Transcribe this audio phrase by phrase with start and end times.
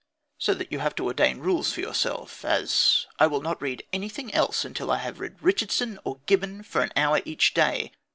[0.39, 4.33] So that you have to ordain rules for yourself, as: "I will not read anything
[4.33, 7.91] else until I have read Richardson, or Gibbon, for an hour each day."